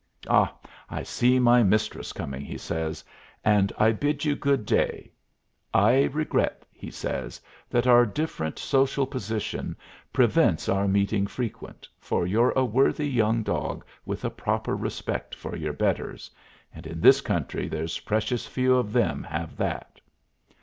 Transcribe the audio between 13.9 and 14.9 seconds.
with a proper